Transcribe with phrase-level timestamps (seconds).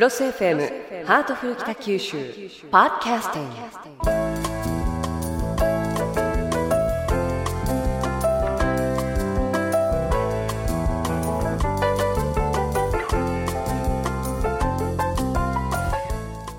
[0.00, 2.16] クロス FM ハートフル北九州
[2.70, 3.54] ポッドキャスティング。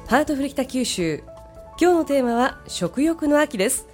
[0.08, 1.24] ハートフル北九州
[1.80, 3.88] 今日のテーマは食欲の秋です。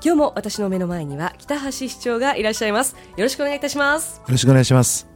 [0.00, 2.94] 今日も私の目の前には北橋市長がいらっしゃいます。
[3.16, 4.18] よろしくお願いいたします。
[4.18, 5.15] よろしくお願いします。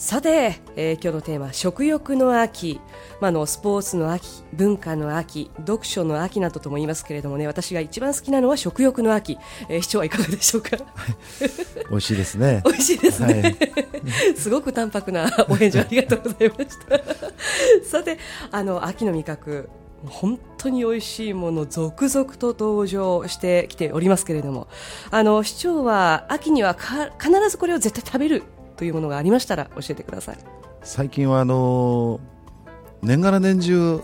[0.00, 2.80] さて、えー今日のテーマ食欲の秋、
[3.20, 9.36] まあ、あのスポーツの秋文化の秋読書の秋などとも言いますけれどもね私が一番好きなのは食欲の秋、
[9.68, 10.70] えー市長はいかがでしょうか？
[11.90, 12.62] 美味しいですね。
[12.66, 13.56] 美味しいですね、はい。
[14.36, 17.00] すごく淡白なお返事ありがとうございました。
[17.86, 18.18] さて
[18.50, 19.68] あの秋の味覚
[20.06, 24.66] 本当に美味しいもの続々と登場してきておりますけれども。
[25.10, 28.44] あの市長は秋にはか必ずこれを絶対食べる
[28.80, 30.38] というものがありましたら教えてください
[30.82, 32.18] 最近はあの
[33.02, 34.00] 年がら年中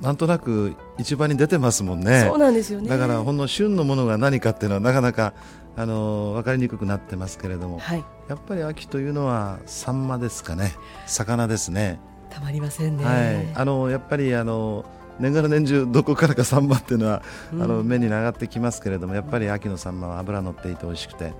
[0.00, 2.24] なんとなく一番に出てますもんね。
[2.28, 5.32] そうなんですよねだからほんの旬のものが何かっていうのはなかなか
[5.76, 10.72] あの分かりにくくなってますけれども、はいやっぱり秋というのはサンマですかね。
[11.06, 12.00] 魚ですね。
[12.30, 13.54] たまりませんね、はい。
[13.54, 14.86] あのやっぱりあの
[15.20, 21.26] 年がら年中どこからかサンマっていうのは、うんあの目に上がってきますけれどもやっぱり秋のサンマは脂乗っていて美味しくて。
[21.26, 21.32] うん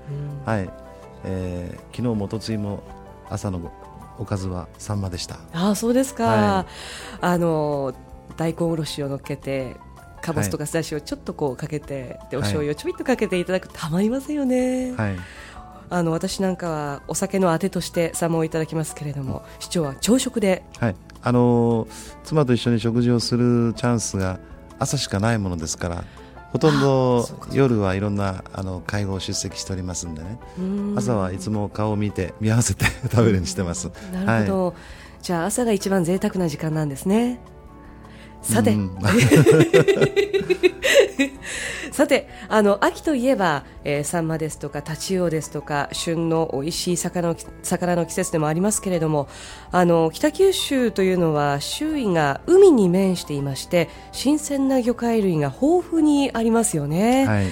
[0.45, 0.71] はい、
[1.25, 2.83] えー昨日もおとついも
[3.29, 3.73] 朝の
[4.19, 5.37] おかずはサンマでした。
[5.53, 6.67] ああそうですか、は
[7.21, 7.95] あの
[8.37, 9.77] 大根おろしを乗っけて
[10.23, 15.17] かぼすとかすだしをちょっとこうかけて、でお醤油をちょびっとかけていただくとたまりませんよね、はい、
[15.91, 20.65] あの私なんかはお酒のあてとしてサンマをいただきますけれども市長は朝食で。
[20.79, 24.41] はい、あのー妻と一緒に食事をするチャンスが
[24.79, 26.05] 朝しかないものですから、
[26.55, 30.95] ほとんど夜はいろんなあの会合を出席しておりますんでね、うん。
[30.97, 33.91] 朝はいつも顔を見て見合わせて 食べるようにしてます。
[34.13, 34.75] なるほど、
[35.21, 37.41] じゃあ朝が一番贅沢な時間なんですね。
[38.41, 38.97] さて、うん
[41.95, 49.29] さてあの秋といえば、えーサンマですとかタチウオですとか旬の美味しい魚の魚の季節でもありますけれども
[49.71, 57.27] あの北九州というのは周囲が海に面していまして新鮮な魚介類が豊富にありますよね。
[57.27, 57.47] はい、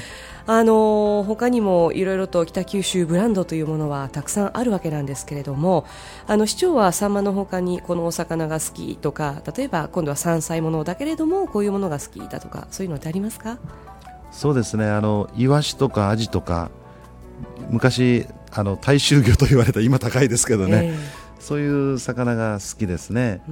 [0.48, 5.86] あの他にもいろいろと北九州ブランドというものはたくさんあるわけなんですけれども
[6.26, 13.58] あの市長はサンマの他にこのお魚が好きとか例えば今度は山菜ものだけれどもこういうものが好きだとかそういうのってありますか？
[14.32, 14.86] そうですね。
[14.86, 16.70] あのイワシとかアジとか
[17.70, 23.42] 昔あの大衆魚と言われた今高いですけどね、えそういう魚が好きですね。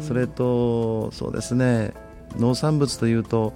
[0.00, 1.92] それと、そうですね、
[2.36, 3.54] 農産物というと、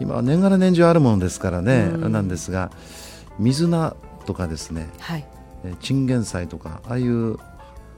[0.00, 2.12] 今は年がら年中あるものですからね、うん。
[2.12, 2.70] なんですが、
[3.40, 5.26] 水菜とかですね、はい。
[5.64, 7.36] えーチンゲン菜とか、ああいう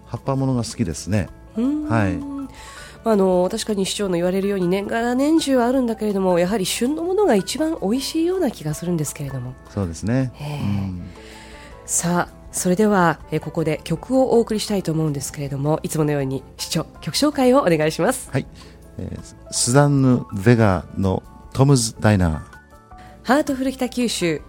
[0.07, 1.29] 葉っぱものが好きですね。
[1.57, 1.89] うん。
[1.89, 2.38] はい
[3.05, 9.55] あの確かに市長の言われるように年がら年中あるんだけれどもやはり旬のものが一番美味しいような気がするんですけれども。
[9.71, 10.33] そうですね。
[10.41, 10.61] ええ。
[10.63, 11.03] うん。
[11.87, 18.31] さあそれではえーここで曲をお送りしたいと思うんですけれどもいつものように市長曲紹介をお願いします。
[18.31, 18.47] はい、
[18.99, 21.23] えースザンヌ・ベガの
[21.53, 22.59] トムズ・ダイナー。
[23.23, 24.43] ハートフル北九州。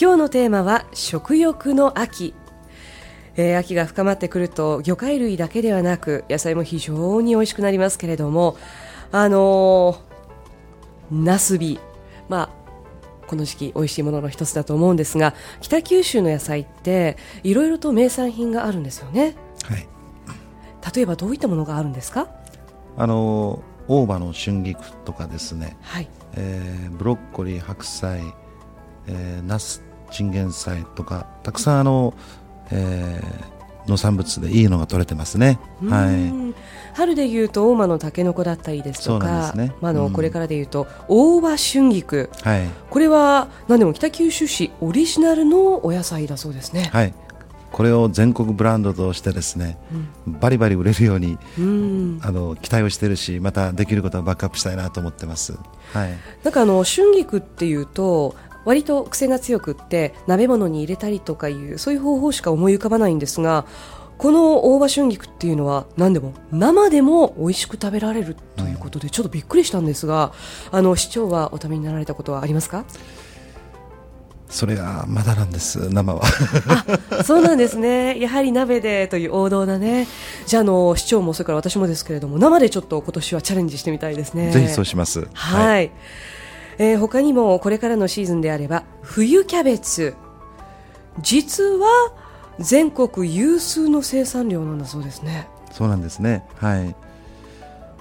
[0.00, 2.32] 今日のテーマは食欲の秋
[3.38, 8.56] えー秋が深まってくると魚介類だけではなく野菜も非常に美味しくなりますけれども
[9.12, 11.78] あのー、ナスビ
[12.28, 12.58] まあ
[13.28, 19.36] この時期美味しいものの一つだと思うんですが北九州の野菜っていろいろと名産品があるんですよね。
[19.64, 19.86] はい、
[20.94, 22.28] 例えばどういったものがあるんですか？
[22.96, 26.08] あの大葉の春菊とかですね、はい。
[26.34, 28.20] えーブロッコリー、白菜、
[29.06, 32.14] えー、ナス、チンゲン菜とかたくさんあの、
[32.70, 33.58] えー
[33.88, 35.58] 農産物でいいのが取れてますね。
[35.88, 36.14] はい。
[36.14, 36.54] うん
[36.94, 42.66] 春でいうと大間のタケノコだったりですとかねまああのうんこれからでいうと大葉春菊はい。
[42.90, 46.90] これは何でも北九州市オリジナルのお野菜だそうですね。
[46.92, 47.14] はい。
[47.70, 49.78] これを全国ブランドとしてですね、
[50.26, 55.52] バリバリ売れるようにうんあの期待をしてるし、またできることはバックアップしたいなと思ってます。
[55.92, 56.14] はい。
[56.42, 58.34] なんかあの春菊っていうと
[58.68, 63.64] 割と癖が強くって鍋物に入れたりとかいうそういう方法しか思い浮かばないんですが
[64.18, 70.32] この大葉春菊っていうのは何でも生でも美味しく食べられるということでちょっとびっくりしたんですが
[70.70, 72.84] あの市長はお食べになられたことはありますか？
[74.50, 76.22] それがまだなんです、生は。
[77.22, 78.18] そうなんですね。
[78.18, 80.06] やはり鍋でという王道だね。
[80.46, 84.50] じゃあ、あの、市長もそれから私もですけれども、生でちょっと今年はチャレンジしてみたいですね。
[84.50, 85.28] ぜひそうします。
[85.34, 85.90] はい。
[86.78, 90.14] えー他にもこれからのシーズンであれば、冬キャベツ。
[91.20, 91.86] 実は
[92.60, 95.48] 全国有数の生産量なんだそうですね。
[95.72, 96.44] そうなんですね。
[96.56, 96.94] はい。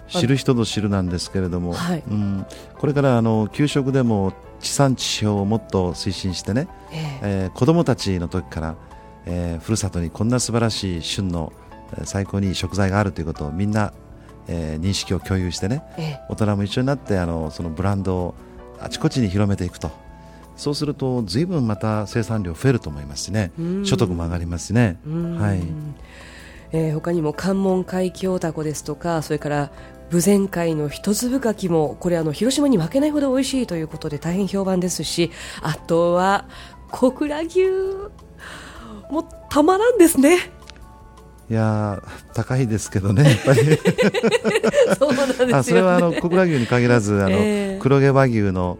[0.09, 2.45] 知る人ぞ知るなんですけれども、はいうん、
[2.77, 4.31] これからあの給食でも
[4.62, 8.75] 地産地消をもっと推進してね、えええー子どもたちの時から、
[9.25, 11.51] えーふるさとにこんな素晴らしい旬の
[11.97, 13.91] えー最高にいい食材があるということをみんな、
[14.47, 18.35] えー認識を共有してねええ大人も一緒になってあのそのブランドを
[18.79, 19.91] あちこちに広めていくと。
[20.56, 23.51] そうすると随分また生産量増えると思いますしね。
[23.59, 23.85] うん。
[23.85, 25.00] 所得も上がりますしね。
[25.06, 25.39] うん。
[25.39, 25.62] はい。
[26.71, 29.71] えー他にも関門海峡タコですとかそれから
[30.12, 35.31] 豊前海の一粒牡蠣もこれあの広島に負けないほど美味しいということで大変評判ですし
[35.62, 36.45] あとは
[36.91, 37.59] 小倉牛
[39.09, 40.51] もうたまらんですね
[41.49, 43.59] いやー高いですけどねやっぱり。
[44.99, 47.79] そうなんですよ、ね、あそれはあの小倉牛に限らずあの、ええ。
[47.81, 48.77] 黒毛和牛の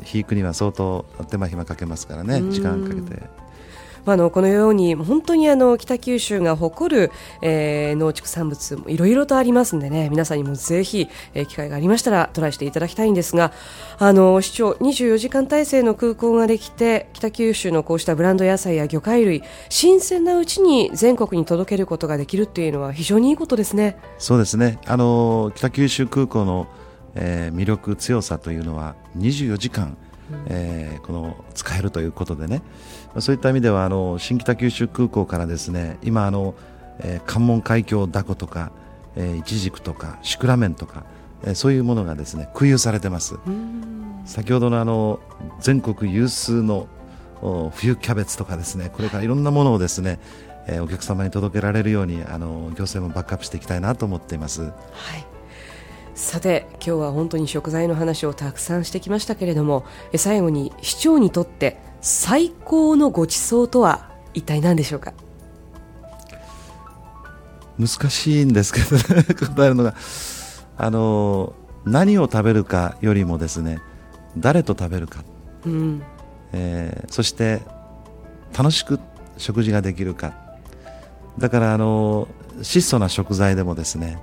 [0.00, 2.50] 肥育には相当手間暇かけますからねうん。
[2.50, 3.22] 時間かけて
[4.06, 7.12] まあ、あのこのように本当にあの北九州が誇る、
[7.42, 13.52] えー農畜産物もいろいろとありますんでね皆さんにもぜひ、えー機会がありましたらトライしていただきたいんですが
[13.98, 23.96] あの市長24時間体制の空港ができて北九州のこうしたブランド野菜や魚介類新鮮なうちに全国に届けることができるっていうのは非常にいいことですね。
[24.18, 26.66] そうですねあの北九州空港の、
[27.14, 29.96] えー魅力強さというのは24時間、
[30.46, 32.62] えーこの使えるということでね。
[33.08, 36.54] まあそういった意味ではあの新北九州空港からですね今あの、
[37.00, 38.72] えー関門海峡ダコとか、
[39.14, 41.04] えー、イチジクとかシクラメンとか、
[41.44, 43.36] えーそういうものがですね空輸されてます。
[44.24, 45.20] 先ほどのあの
[45.60, 46.88] 全国有数の
[47.42, 50.18] お冬キャベツとかですねこれからいろんなものをですね、
[50.66, 54.62] えーお客様に届けられるようにあの行政もバックアップしていきたいなと思っています。
[54.62, 54.72] はい
[56.16, 65.12] さて今日は本当に食材の話をたくさんしてきましたけれどもえ最後に市長にとって最高のごちそうとは一体何でしょうか？
[67.78, 69.24] 難しいんですけどね
[69.54, 69.94] 答えるのが。
[70.78, 71.54] あの
[71.86, 73.78] 何を食べるかよりもですね
[74.36, 75.24] 誰と食べるか、
[75.64, 76.02] うん。
[76.52, 77.62] えーそして
[78.56, 78.98] 楽しく
[79.36, 80.32] 食事ができるか。
[81.38, 82.26] だからあの
[82.62, 84.18] 質素な食材でもですね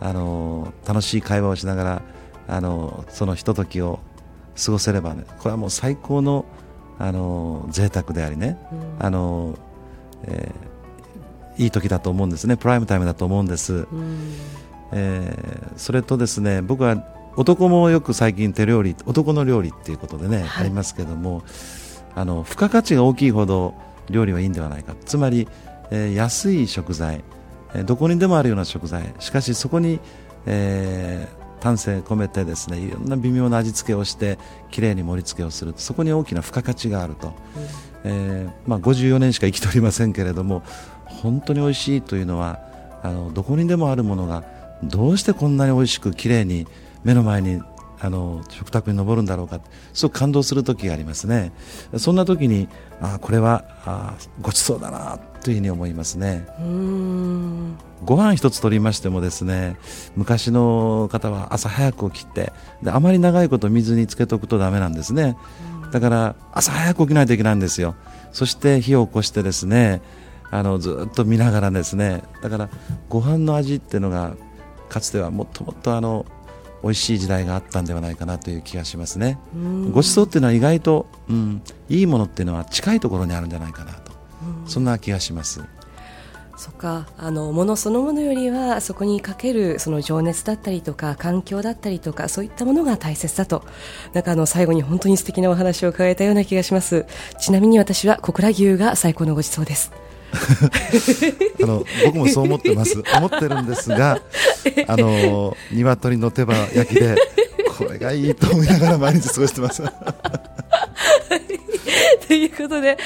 [0.00, 2.02] あの楽しい会話をしながら
[2.48, 4.00] あのそのひとときを
[4.62, 6.44] 過ごせればねこれはもう最高の
[6.98, 8.58] あの贅沢でありね、
[8.98, 9.58] あの、
[10.24, 10.76] えー
[11.58, 14.30] いい時だと思うんですねプライムタイムだと思うんです、うん。
[14.92, 17.02] えーそれとですね僕は
[17.36, 20.64] 男もよく最近手料理男の料理っていうことでね、はい。
[20.64, 21.42] ありますけども
[22.14, 23.74] あの付加価値が大きいほど
[24.10, 24.94] 料理はいいんではないか。
[25.04, 25.48] つまり、
[25.90, 27.22] えー安い食材、えー
[27.84, 29.14] どこにでもあるような食材。
[29.18, 30.00] しかしそこに、
[30.46, 34.38] えー丹精込めてですねいろんな微妙な味付けをして
[34.70, 35.74] きれいに盛り付けをする。
[35.76, 37.32] そこに大きな付加価値があると、
[38.04, 40.62] えーまあ、54年しか生きておりませんけれども
[41.04, 42.60] 本当に美味しいというのは
[43.02, 44.44] あのどこにでもあるものが
[44.82, 46.66] どうしてこんなに美味しくきれいに
[47.04, 47.62] 目の前に
[47.98, 49.58] あの食卓に上るんだろうか。
[49.94, 51.52] すごく感動する時がありますね。
[51.96, 52.68] そんな時に
[53.00, 56.44] あこれはあごちそうだなというふうに思いますね。
[56.58, 57.78] うん。
[58.04, 59.76] ご飯一つ取りましてもですね
[60.16, 62.52] 昔の方は朝早く起きて
[62.82, 65.36] であまり長いこと水につけとくとダメなんですね。
[65.92, 67.94] だから朝早く起きないといけないんですよ。
[68.32, 70.02] そして火を起こしてですね
[70.50, 72.68] あのずっと見ながらですねだから
[73.08, 74.34] ご飯の味っていうのが
[74.88, 76.26] かつてはもっともっとあの
[76.82, 79.38] 美味しい時代があったんではないかなという気がしますね。
[79.92, 83.92] ごちそうっていうのは意外と、うん、いいものっていうのは近いところにあるんじゃないかな。
[83.92, 84.05] と
[84.66, 85.62] そんな気がします。
[86.56, 87.06] そっか。
[87.18, 93.64] あのものそのものよりはそこにかけるその情熱だったりとか環境だったりとかそういったものが大切だと。
[94.14, 97.06] なんかあの最後に本当に素敵なお話を伺えたような気がします。
[97.38, 99.92] ちなみに私は小倉牛が最高のごちそうです。
[101.62, 103.02] あの僕もそう思ってます。
[103.16, 104.20] 思ってるんですが
[104.88, 107.16] あの鶏の手羽焼きで
[107.76, 109.82] これがいいと思いながら毎日過ごしてます
[112.26, 112.96] ということで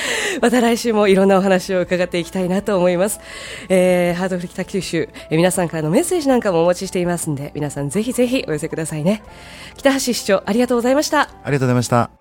[0.41, 3.21] また来週もいろんなお話を伺っていきたいなと思います、
[3.69, 9.23] えー、ハードフル北九州、えー皆さんからのメッセージなんかもお待ちしていますんで皆さんぜひぜひお寄せくださいね。
[9.77, 11.23] 北橋市長ありがとうございました。
[11.23, 12.20] ありがとうございました。